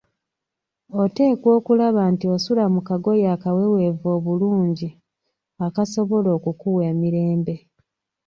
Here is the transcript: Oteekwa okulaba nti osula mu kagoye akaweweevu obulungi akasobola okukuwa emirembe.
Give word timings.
Oteekwa 1.01 1.49
okulaba 1.59 2.01
nti 2.13 2.25
osula 2.35 2.63
mu 2.73 2.81
kagoye 2.87 3.25
akaweweevu 3.35 4.05
obulungi 4.17 4.89
akasobola 5.65 6.29
okukuwa 6.37 6.81
emirembe. 6.91 7.55